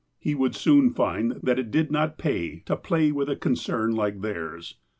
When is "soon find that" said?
0.55-1.59